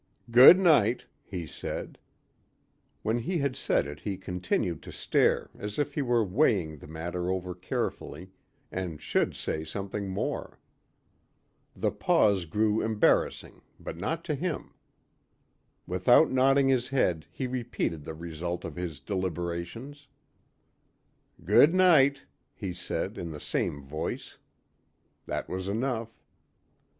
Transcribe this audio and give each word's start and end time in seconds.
"Good 0.31 0.57
night," 0.59 1.05
he 1.23 1.45
said. 1.45 1.99
When 3.03 3.19
he 3.19 3.37
had 3.37 3.55
said 3.55 3.85
it 3.85 3.99
he 3.99 4.17
continued 4.17 4.81
to 4.81 4.91
stare 4.91 5.51
as 5.59 5.77
if 5.77 5.93
he 5.93 6.01
were 6.01 6.23
weighing 6.25 6.79
the 6.79 6.87
matter 6.87 7.29
over 7.29 7.53
carefully 7.53 8.31
and 8.71 8.99
should 8.99 9.35
say 9.35 9.63
something 9.63 10.09
more. 10.09 10.57
The 11.75 11.91
pause 11.91 12.45
grew 12.45 12.81
embarassing 12.81 13.61
but 13.79 13.95
not 13.95 14.23
to 14.25 14.33
him. 14.33 14.73
Without 15.85 16.31
nodding 16.31 16.67
his 16.67 16.87
head 16.87 17.27
he 17.31 17.45
repeated 17.45 18.03
the 18.03 18.15
result 18.15 18.65
of 18.65 18.77
his 18.77 18.99
deliberations. 19.01 20.07
"Good 21.45 21.75
night," 21.75 22.25
he 22.55 22.73
said 22.73 23.19
in 23.19 23.29
the 23.29 23.39
same 23.39 23.83
voice. 23.83 24.39
That 25.27 25.47
was 25.47 25.67
enough. 25.67 26.17